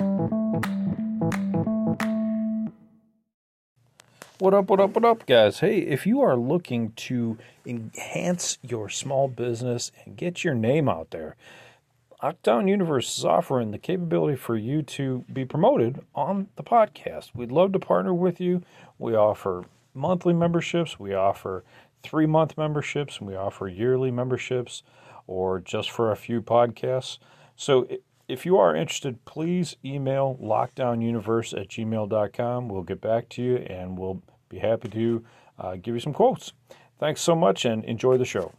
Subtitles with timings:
[0.00, 0.32] What
[4.54, 5.60] up, what up, what up, guys?
[5.60, 11.10] Hey, if you are looking to enhance your small business and get your name out
[11.10, 11.36] there,
[12.22, 17.32] Lockdown Universe is offering the capability for you to be promoted on the podcast.
[17.34, 18.62] We'd love to partner with you.
[18.98, 21.62] We offer monthly memberships, we offer
[22.02, 24.82] three month memberships, and we offer yearly memberships
[25.26, 27.18] or just for a few podcasts.
[27.54, 27.86] So
[28.30, 32.68] if you are interested, please email lockdownuniverse at gmail.com.
[32.68, 35.24] We'll get back to you and we'll be happy to
[35.58, 36.52] uh, give you some quotes.
[37.00, 38.52] Thanks so much and enjoy the show.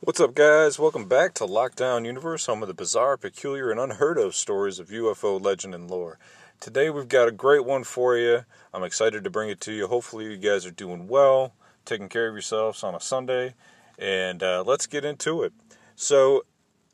[0.00, 0.78] What's up, guys?
[0.78, 4.88] Welcome back to Lockdown Universe, home of the bizarre, peculiar, and unheard of stories of
[4.88, 6.18] UFO legend and lore.
[6.60, 8.44] Today, we've got a great one for you.
[8.72, 9.86] I'm excited to bring it to you.
[9.86, 11.52] Hopefully, you guys are doing well,
[11.84, 13.54] taking care of yourselves on a Sunday,
[13.98, 15.52] and uh, let's get into it.
[15.94, 16.44] So,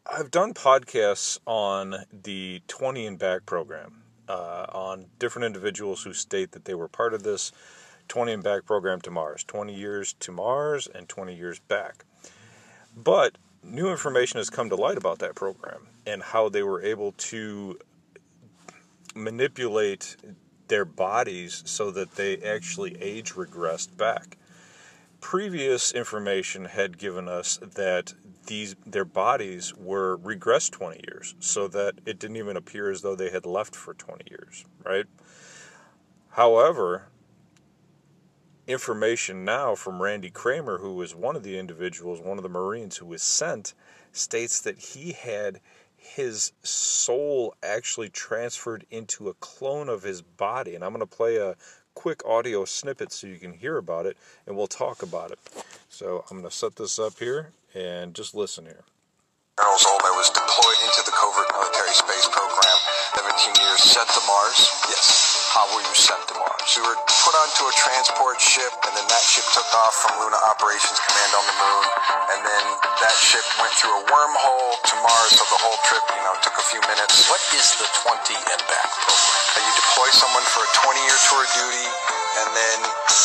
[0.05, 6.53] I've done podcasts on the 20 and Back program uh, on different individuals who state
[6.53, 7.53] that they were part of this
[8.09, 12.05] 20 and Back program to Mars 20 years to Mars and 20 years back.
[12.97, 17.13] But new information has come to light about that program and how they were able
[17.13, 17.79] to
[19.15, 20.17] manipulate
[20.69, 24.37] their bodies so that they actually age regressed back.
[25.21, 28.15] Previous information had given us that
[28.47, 33.15] these their bodies were regressed 20 years so that it didn't even appear as though
[33.15, 35.07] they had left for 20 years, right?
[36.31, 37.09] However,
[38.67, 42.97] information now from Randy Cramer, who was one of the individuals, one of the Marines
[42.97, 43.75] who was sent,
[44.13, 45.61] states that he had
[46.03, 50.75] his soul actually transferred into a clone of his body.
[50.75, 51.57] And I'm going to play a
[51.95, 55.39] quick audio snippet so you can hear about it and we'll talk about it.
[55.89, 58.85] So I'm going to set this up here and just listen here.
[59.61, 60.01] Charles old.
[60.03, 62.79] I was deployed into the covert military space program.
[63.15, 64.59] 17 years sent to Mars.
[64.89, 65.53] Yes.
[65.53, 66.67] How were you sent to Mars?
[66.75, 70.41] We were put onto a transport ship, and then that ship took off from Luna
[70.51, 71.85] Operations Command on the moon,
[72.33, 72.65] and then
[73.03, 75.35] that ship went through a wormhole to Mars.
[75.35, 77.27] So the whole trip, you know, took a few minutes.
[77.27, 79.43] What is the 20 and back program?
[79.59, 81.89] You deploy someone for a 20-year tour of duty,
[82.43, 82.79] and then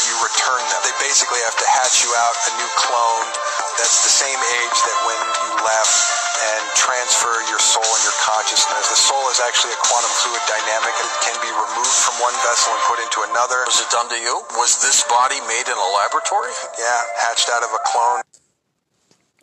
[0.09, 0.81] you return them.
[0.85, 3.29] They basically have to hatch you out a new clone
[3.77, 5.97] that's the same age that when you left
[6.37, 8.89] and transfer your soul and your consciousness.
[8.89, 10.93] The soul is actually a quantum fluid dynamic.
[10.97, 13.69] It can be removed from one vessel and put into another.
[13.69, 14.33] Was it done to you?
[14.57, 16.53] Was this body made in a laboratory?
[16.77, 18.25] Yeah, hatched out of a clone.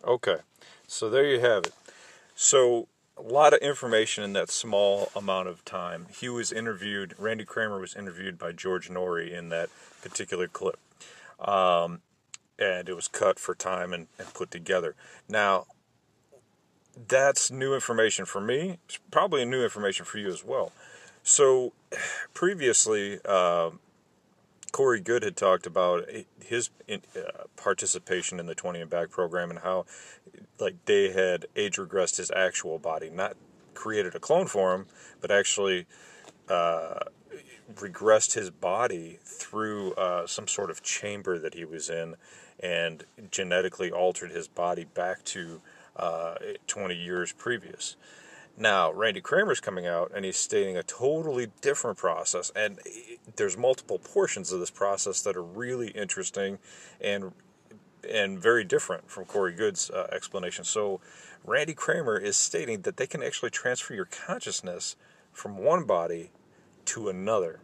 [0.06, 0.36] Okay,
[0.86, 1.74] so there you have it.
[2.34, 6.06] So a lot of information in that small amount of time.
[6.10, 9.70] He was interviewed, Randy Cramer was interviewed by George Noory in that
[10.02, 10.78] particular clip.
[11.40, 12.00] Um,
[12.58, 14.94] and it was cut for time and, and put together.
[15.28, 15.66] Now,
[17.08, 18.78] that's new information for me.
[18.86, 20.72] It's probably new information for you as well.
[21.22, 21.72] So,
[22.34, 23.70] previously, uh,
[24.74, 26.08] Corey Goode had talked about
[26.44, 26.98] his uh,
[27.54, 29.86] participation in the 20 and back program and how,
[30.58, 33.36] like, they had age regressed his actual body, not
[33.74, 34.86] created a clone for him,
[35.20, 35.86] but actually
[36.48, 36.98] uh,
[37.72, 42.16] regressed his body through uh, some sort of chamber that he was in
[42.58, 45.60] and genetically altered his body back to
[45.94, 46.34] uh,
[46.66, 47.94] 20 years previous.
[48.58, 52.80] Now, Randy Cramer's coming out and he's stating a totally different process, and
[53.36, 56.58] there's multiple portions of this process that are really interesting
[57.00, 57.32] and
[58.08, 60.62] and very different from Corey Goode's uh, explanation.
[60.64, 61.00] So,
[61.42, 64.96] Randy Cramer is stating that they can actually transfer your consciousness
[65.32, 66.30] from one body
[66.86, 67.60] to another,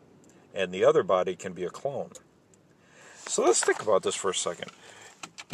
[0.54, 2.12] and the other body can be a clone.
[3.27, 4.71] So let's think about this for a second.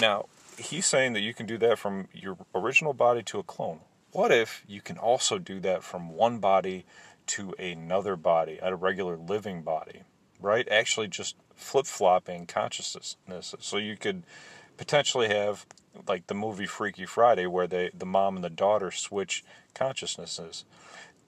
[0.00, 0.26] Now,
[0.58, 3.80] he's saying that you can do that from your original body to a clone.
[4.12, 6.86] What if you can also do that from one body
[7.26, 10.02] to another body, a regular living body,
[10.40, 10.68] right?
[10.68, 13.16] Actually, just flip flopping consciousness.
[13.60, 14.22] So you could
[14.76, 15.66] potentially have
[16.06, 19.44] like the movie Freaky Friday, where they the mom and the daughter switch
[19.74, 20.64] consciousnesses.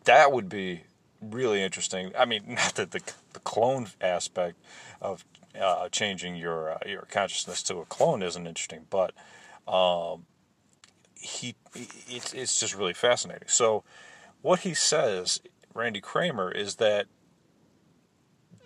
[0.04, 0.82] That would be
[1.20, 2.12] really interesting.
[2.18, 3.00] I mean, not that the
[3.32, 4.56] the clone aspect
[5.00, 5.24] of
[5.58, 9.12] uh, changing your uh, your consciousness to a clone isn't interesting, but
[9.66, 10.26] um,
[11.14, 13.48] he it's it's just really fascinating.
[13.48, 13.84] So
[14.42, 15.40] what he says,
[15.78, 17.06] Randy Cramer is that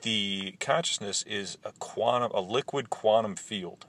[0.00, 3.84] the consciousness is a quantum a liquid quantum field.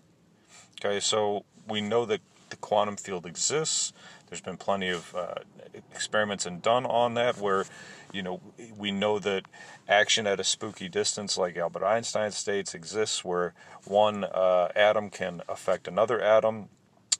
[0.79, 3.93] Okay, so we know that the quantum field exists.
[4.27, 5.35] There's been plenty of uh,
[5.93, 7.65] experiments and done on that where,
[8.11, 8.41] you know,
[8.77, 9.43] we know that
[9.87, 13.53] action at a spooky distance, like Albert Einstein states, exists where
[13.85, 16.67] one uh, atom can affect another atom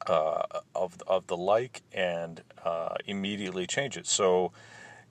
[0.05, 0.44] uh,
[0.75, 4.05] of of the like and uh, immediately change it.
[4.05, 4.51] So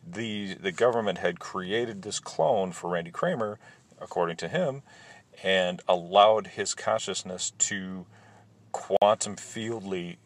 [0.06, 3.58] the the government had created this clone for Randy Cramer,
[4.00, 4.82] according to him,
[5.42, 8.06] and allowed his consciousness to
[8.72, 10.18] quantum fieldly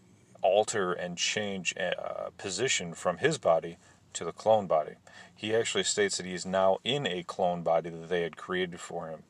[0.42, 3.76] alter and change uh, position from his body
[4.12, 4.92] to the clone body.
[5.34, 8.80] He actually states that he is now in a clone body that they had created
[8.80, 9.24] for him.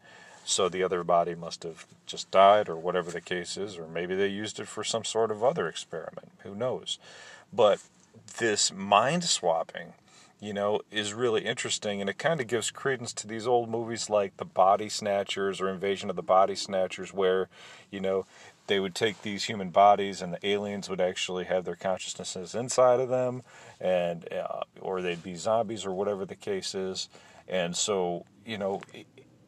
[0.44, 4.14] So the other body must have just died, or whatever the case is, or maybe
[4.14, 6.30] they used it for some sort of other experiment.
[6.44, 7.00] Who knows?
[7.52, 7.80] But
[8.38, 9.94] this mind swapping,
[10.40, 14.10] you know, is really interesting, and it kind of gives credence to these old movies
[14.10, 17.48] like The Body Snatchers or Invasion of the Body Snatchers, where,
[17.90, 18.26] you know,
[18.66, 23.00] they would take these human bodies and the aliens would actually have their consciousnesses inside
[23.00, 23.42] of them
[23.80, 27.08] and uh, or they'd be zombies or whatever the case is.
[27.48, 28.80] And so you know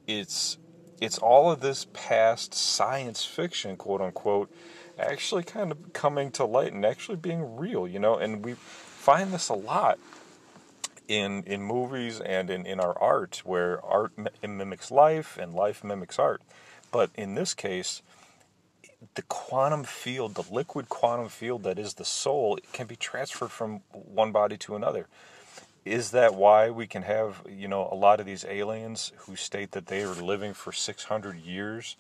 [0.06, 0.58] it's
[1.00, 4.50] it's all of this past science fiction quote unquote
[4.99, 9.32] actually kind of coming to light and actually being real you know and we find
[9.32, 9.99] this a lot
[11.08, 14.12] in in movies and in, in our art where art
[14.43, 16.43] mimics life and life mimics art
[16.93, 18.02] but in this case
[19.14, 23.81] the quantum field, the liquid quantum field that is the soul, can be transferred from
[23.93, 25.06] one body to another.
[25.84, 29.72] Is that why we can have, you know, a lot of these aliens who state
[29.72, 31.96] that they are living for 600 years,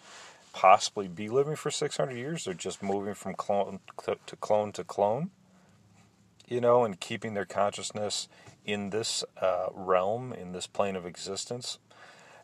[0.52, 2.44] possibly be living for 600 years?
[2.44, 3.80] They're just moving from clone
[4.26, 5.30] to clone to clone,
[6.48, 8.28] you know, and keeping their consciousness
[8.64, 11.78] in this uh, realm, in this plane of existence.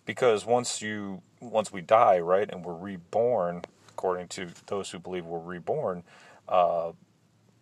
[0.04, 5.24] Because once you, once we die, right, and we're reborn, according to those who believe
[5.24, 6.02] we're reborn,
[6.48, 6.92] uh,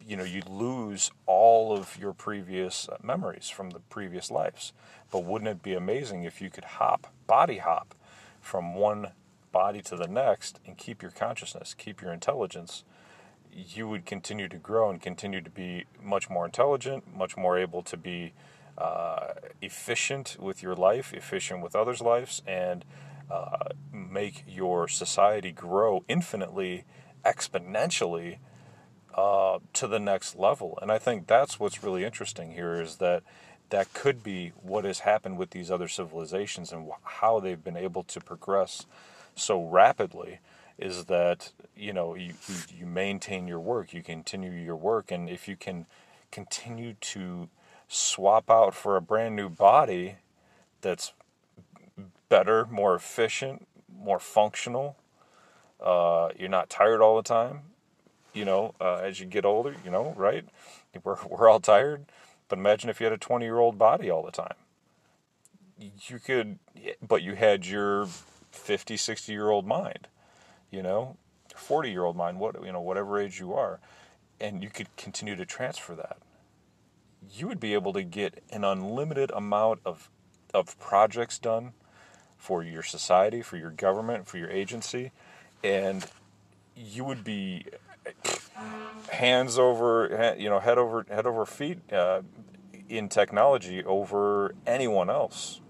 [0.04, 4.72] you know, you lose all of your previous memories from the previous lives.
[5.12, 7.94] But wouldn't it be amazing if you could hop, body hop,
[8.40, 9.12] from one
[9.52, 12.82] body to the next and keep your consciousness, keep your intelligence?
[13.52, 17.82] You would continue to grow and continue to be much more intelligent, much more able
[17.82, 18.32] to be
[18.78, 22.84] uh, efficient with your life, efficient with others' lives, and
[23.30, 26.84] uh, make your society grow infinitely,
[27.24, 28.38] exponentially
[29.14, 30.78] uh, to the next level.
[30.80, 33.22] And I think that's what's really interesting here is that
[33.70, 38.02] that could be what has happened with these other civilizations and how they've been able
[38.04, 38.86] to progress
[39.34, 40.40] so rapidly
[40.78, 42.34] is that you know you,
[42.74, 45.86] you, maintain your work you continue your work and if you can
[46.30, 47.48] continue to
[47.88, 50.16] swap out for a brand new body
[50.80, 51.12] that's
[52.28, 54.96] better, more efficient, more functional.
[55.78, 57.60] Uh, you're not tired all the time.
[58.32, 60.44] You know, uh, as you get older, you know, right?
[61.04, 62.04] We're, we're all tired.
[62.48, 64.54] But imagine if you had a 20 year old body all the time.
[65.78, 66.58] You could,
[67.06, 68.06] but you had your
[68.50, 70.08] 50, 60 year old mind,
[70.72, 71.16] you know,
[71.54, 73.78] 40 year old mind, what, you know, whatever age you are.
[74.40, 76.16] And you could continue to transfer that.
[77.30, 80.10] You would be able to get an unlimited amount of,
[80.52, 81.74] of projects done
[82.36, 85.12] for your society, for your government, for your agency,
[85.62, 86.04] and
[86.74, 87.66] you would be
[89.10, 92.22] hands over, you know, head over head over feet uh,
[92.88, 95.60] in technology over anyone else,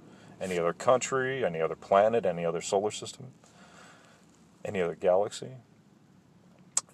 [0.40, 3.26] any other country, any other planet, any other solar system,
[4.64, 5.52] any other galaxy.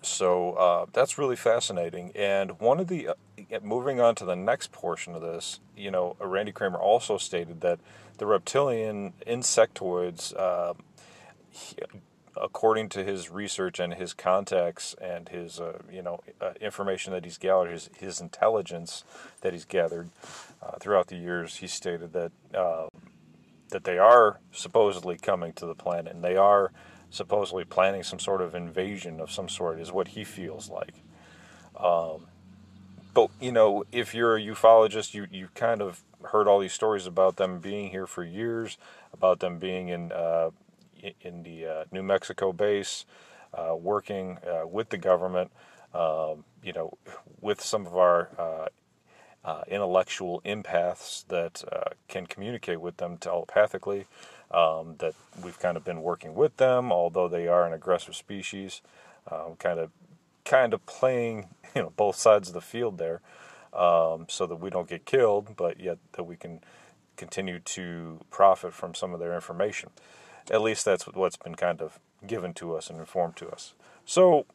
[0.03, 2.13] So uh, that's really fascinating.
[2.15, 3.15] And one of the, uh,
[3.63, 7.81] moving on to the next portion of this, you know, Randy Cramer also stated that
[8.19, 10.75] the reptilian insectoids, uh,
[11.51, 11.77] he,
[12.41, 17.25] according to his research and his contacts and his, uh, you know, uh, information that
[17.25, 19.03] he's gathered, his, his intelligence
[19.41, 20.11] that he's gathered
[20.63, 22.31] uh, throughout the years, he stated that
[23.71, 26.73] that they are supposedly coming to the planet and they are
[27.11, 30.95] supposedly planning some sort of invasion of some sort, is what he feels like.
[31.77, 32.27] Um,
[33.15, 37.07] but you know, if you're a ufologist, you you kind of heard all these stories
[37.07, 38.79] about them being here for years,
[39.13, 40.51] about them being in uh,
[41.21, 43.05] in the uh, New Mexico base,
[43.55, 45.51] uh, working uh, with the government.
[45.95, 46.99] Um, you know,
[47.41, 48.67] with some of our uh,
[49.43, 51.65] uh, intellectual empaths that
[52.09, 54.07] can communicate with them telepathically
[54.51, 58.81] um, that we've kind of been working with them, although they are an aggressive species,
[59.31, 59.91] um, kind of
[60.45, 63.21] kind of playing you know both sides of the field there,
[63.73, 66.61] um, so that we don't get killed, but yet that we can
[67.17, 69.91] continue to profit from some of their information.
[70.51, 73.75] At least that's what's been kind of given to us and informed to us.
[74.07, 74.47] So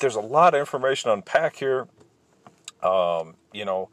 [0.00, 1.88] there's a lot of information to unpack here.
[2.82, 3.88] Um, you know,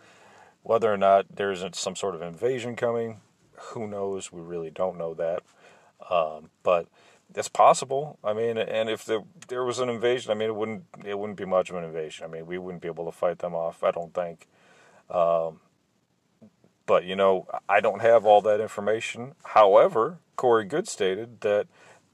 [0.63, 3.21] whether or not there isn't some sort of invasion coming,
[3.59, 4.31] who knows?
[4.31, 5.43] We really don't know that.
[6.09, 6.87] Um, but
[7.35, 8.17] it's possible.
[8.23, 11.37] I mean, and if there, there was an invasion, I mean, it wouldn't it wouldn't
[11.37, 12.25] be much of an invasion.
[12.25, 13.83] I mean, we wouldn't be able to fight them off.
[13.83, 14.47] I don't think.
[15.09, 15.59] Um,
[16.85, 19.35] but you know, I don't have all that information.
[19.43, 21.67] However, Corey Goode stated that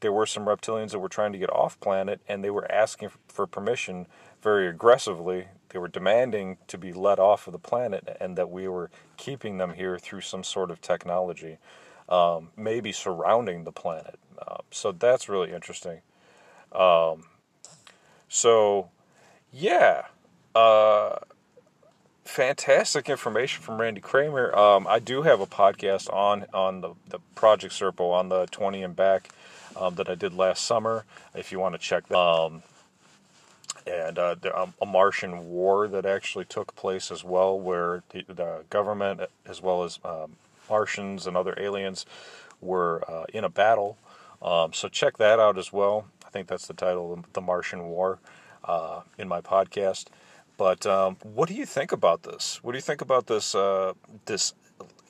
[0.06, 3.10] there were some reptilians that were trying to get off planet, and they were asking
[3.28, 4.06] for permission
[4.40, 5.48] very aggressively.
[5.70, 9.58] They were demanding to be let off of the planet, and that we were keeping
[9.58, 11.58] them here through some sort of technology,
[12.08, 14.20] um, maybe surrounding the planet.
[14.40, 16.02] Uh, so that's really interesting.
[16.72, 17.24] Um,
[18.30, 18.90] so,
[19.52, 20.04] yeah,
[20.54, 21.16] uh,
[22.26, 24.56] fantastic information from Randy Cramer.
[24.56, 28.84] Um, I do have a podcast on on the, the Project Serpo on the 20
[28.84, 29.32] and back
[29.76, 31.06] um, that I did last summer.
[31.34, 32.18] If you want to check that.
[32.18, 32.64] Um,
[33.88, 38.64] and uh, um, a Martian war that actually took place as well, where the, the
[38.70, 40.38] government, as well as um,
[40.70, 42.06] Martians and other aliens,
[42.62, 43.98] were uh, in a battle.
[44.42, 46.08] Um, so check that out as well.
[46.26, 48.20] I think that's the title, of "The Martian War,"
[48.64, 50.06] uh, in my podcast.
[50.58, 52.64] But um, what do you think about this?
[52.64, 53.94] What do you think about this uh,
[54.26, 54.54] this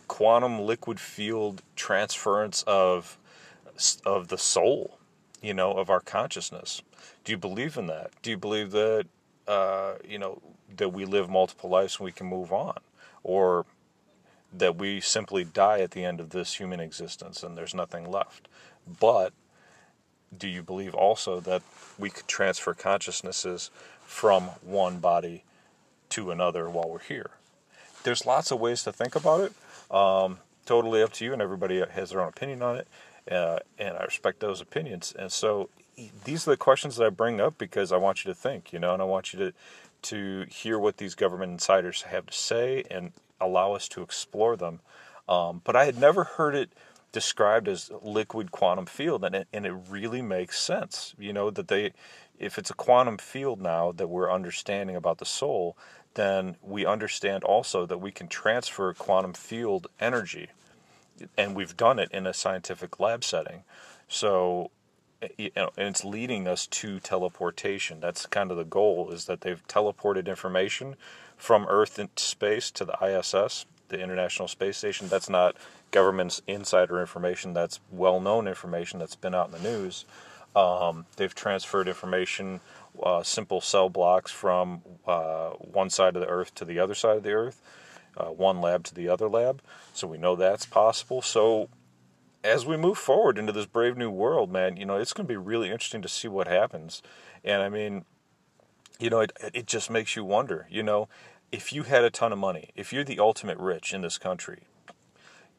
[0.07, 3.17] quantum liquid field transference of
[4.05, 4.97] of the soul,
[5.41, 6.81] you know, of our consciousness?
[7.23, 8.11] Do you believe in that?
[8.21, 9.05] Do you believe that
[9.47, 10.41] uh, you know
[10.77, 12.79] that we live multiple lives and we can move on,
[13.23, 13.65] or
[14.53, 18.47] that we simply die at the end of this human existence and there's nothing left?
[18.99, 19.33] But
[20.37, 21.61] do you believe also that
[21.97, 23.71] we could transfer consciousnesses
[24.05, 25.43] from one body
[26.09, 27.31] to another while we're here?
[28.03, 29.53] There's lots of ways to think about it.
[29.95, 32.87] Um, totally up to you, and everybody has their own opinion on it,
[33.31, 35.13] uh, and I respect those opinions.
[35.17, 35.69] And so
[36.23, 38.79] these are the questions that I bring up because I want you to think, you
[38.79, 39.53] know, and I want you to
[40.03, 44.79] to hear what these government insiders have to say and allow us to explore them.
[45.27, 46.69] Um, but I had never heard it
[47.11, 51.15] described as liquid quantum field, and it, and it really makes sense.
[51.17, 51.93] You know that they,
[52.37, 55.75] if it's a quantum field now that we're understanding about the soul,
[56.13, 60.49] then we understand also that we can transfer quantum field energy,
[61.37, 63.63] and we've done it in a scientific lab setting.
[64.07, 64.71] So
[65.37, 67.99] you know, and it's leading us to teleportation.
[67.99, 70.95] That's kind of the goal is that they've teleported information
[71.37, 75.07] from Earth into space to the ISS, the International Space Station.
[75.07, 75.55] That's not
[75.91, 77.53] government's insider information.
[77.53, 80.05] That's well-known information that's been out in the news.
[80.55, 82.61] Um, they've transferred information,
[83.01, 87.17] uh, simple cell blocks from uh, one side of the Earth to the other side
[87.17, 87.61] of the Earth,
[88.17, 89.61] uh, one lab to the other lab.
[89.93, 91.21] So we know that's possible.
[91.21, 91.69] So
[92.43, 95.31] as we move forward into this brave new world, man, you know, it's going to
[95.31, 97.01] be really interesting to see what happens.
[97.43, 98.05] And I mean,
[98.99, 101.09] you know, it, it just makes you wonder, you know,
[101.51, 104.63] if you had a ton of money, if you're the ultimate rich in this country,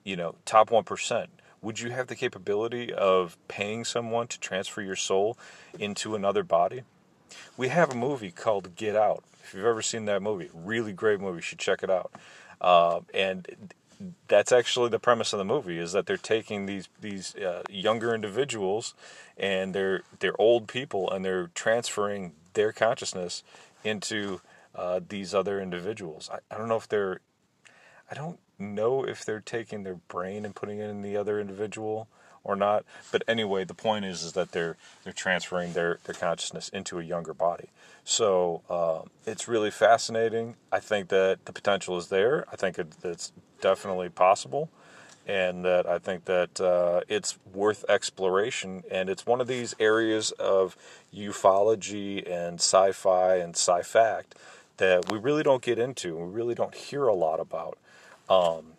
[0.04, 1.26] you know, top 1%,
[1.62, 5.36] would you have the capability of paying someone to transfer your soul
[5.78, 6.82] into another body?
[7.56, 9.24] We have a movie called Get Out.
[9.42, 12.12] If you've ever seen that movie, really great movie, you should check it out.
[12.60, 13.74] Uh, and
[14.28, 18.14] that's actually the premise of the movie is that they're taking these these uh, younger
[18.14, 18.94] individuals
[19.36, 23.42] and they're they're old people and they're transferring their consciousness
[23.84, 24.40] into
[24.74, 26.28] uh, these other individuals.
[26.32, 27.20] I, I don't know if they're
[28.10, 32.08] I don't know if they're taking their brain and putting it in the other individual
[32.46, 32.84] or not.
[33.12, 37.02] But anyway, the point is is that they're they're transferring their their consciousness into a
[37.02, 37.68] younger body.
[38.04, 40.54] So uh, it's really fascinating.
[40.70, 42.46] I think that the potential is there.
[42.52, 44.70] I think it, it's definitely possible,
[45.26, 48.84] and that I think that uh, it's worth exploration.
[48.90, 50.76] And it's one of these areas of
[51.12, 54.36] ufology and sci-fi and sci-fact
[54.76, 56.16] that we really don't get into.
[56.16, 57.76] We really don't hear a lot about.
[58.28, 58.74] Um,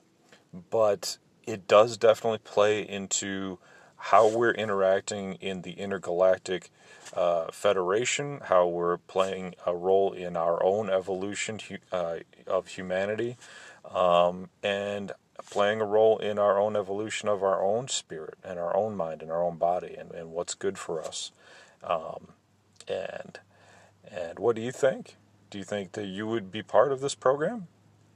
[0.70, 3.58] but it does definitely play into
[3.98, 6.70] how we're interacting in the intergalactic
[7.16, 11.60] uh, federation, how we're playing a role in our own evolution
[11.92, 13.38] uh, of humanity,
[13.90, 15.14] um, and
[15.50, 19.22] playing a role in our own evolution of our own spirit and our own mind
[19.22, 21.32] and our own body and, and what's good for us.
[21.84, 22.28] Um,
[22.88, 23.40] and
[24.10, 25.16] and what do you think?
[25.50, 27.68] Do you think that you would be part of this program?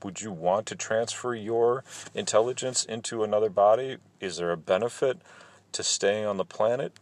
[0.03, 3.97] Would you want to transfer your intelligence into another body?
[4.19, 5.19] Is there a benefit
[5.73, 6.93] to staying on the planet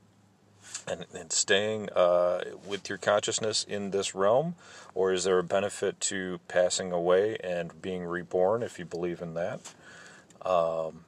[0.88, 4.56] and, and staying uh, with your consciousness in this realm?
[4.94, 9.34] Or is there a benefit to passing away and being reborn if you believe in
[9.36, 9.60] that?
[10.44, 11.06] Um,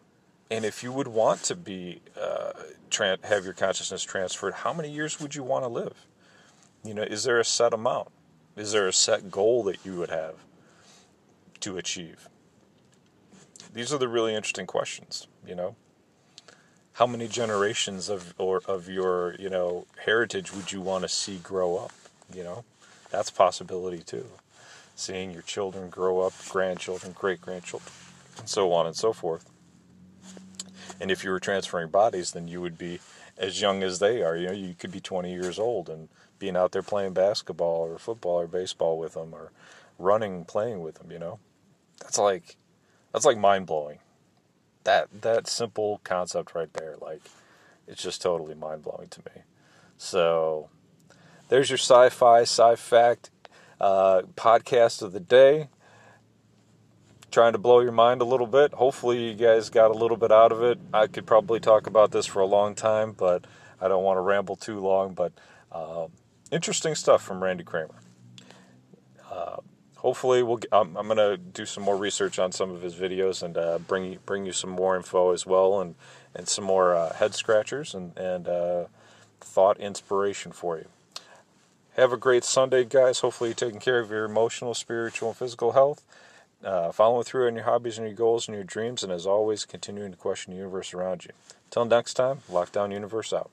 [0.50, 2.52] and if you would want to be uh,
[2.90, 6.06] tra- have your consciousness transferred, how many years would you want to live?
[6.84, 8.10] You know, is there a set amount?
[8.58, 10.36] Is there a set goal that you would have?
[11.62, 12.28] To achieve?
[13.74, 15.76] These are the really interesting questions, you know.
[16.94, 21.38] How many generations of or of your, you know, heritage would you want to see
[21.38, 21.94] grow up,
[22.34, 22.66] you know?
[23.12, 24.26] That's possibility too.
[24.96, 27.92] Seeing your children grow up, grandchildren, great grandchildren,
[28.38, 29.46] and so on and so forth.
[31.00, 33.00] And if you were transferring bodies, then you would be
[33.38, 34.36] as young as they are.
[34.36, 37.98] You know, you could be 20 years old and being out there playing basketball or
[37.98, 39.52] football or baseball with them or
[39.98, 41.12] running, playing with them.
[41.12, 41.40] You know,
[42.02, 42.58] that's like
[43.14, 44.00] that's like mind blowing.
[44.84, 47.22] That that simple concept right there, like
[47.88, 49.44] it's just totally mind blowing to me.
[49.98, 50.70] So
[51.50, 53.30] there's your sci-fi, sci-fact
[53.80, 55.68] uh, podcast of the day
[57.32, 58.74] trying to blow your mind a little bit.
[58.74, 60.80] Hopefully, you guys got a little bit out of it.
[60.94, 63.46] I could probably talk about this for a long time, but
[63.80, 65.14] I don't want to ramble too long.
[65.14, 65.32] But
[65.72, 66.08] uh,
[66.52, 67.96] interesting stuff from Randy Cramer.
[70.02, 70.60] Hopefully, we'll.
[70.72, 74.06] I'm, I'm to do some more research on some of his videos and uh, bring
[74.06, 75.94] you bring you some more info as well, and
[76.34, 78.86] and some more uh, head scratchers and and uh,
[79.40, 80.88] thought inspiration for you.
[81.98, 83.20] Have a great Sunday, guys.
[83.20, 86.04] Hopefully, you're taking care of your emotional, spiritual, and physical health
[86.64, 89.66] uh, following through on your hobbies and your goals and your dreams, and as always,
[89.66, 91.32] continuing to question the universe around you.
[91.70, 93.52] Till next time, Lockdown Universe out.